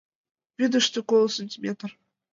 [0.57, 1.89] Вӱдыштӧ коло сантиметр...